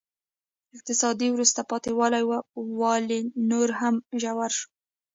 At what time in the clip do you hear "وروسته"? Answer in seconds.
1.31-1.61